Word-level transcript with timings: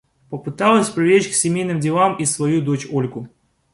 Попыталась 0.31 0.89
привлечь 0.89 1.27
к 1.29 1.33
семейным 1.33 1.79
делам 1.79 2.15
и 2.17 2.25
свою 2.25 2.63
дочь 2.63 2.87
Ольгу. 2.91 3.29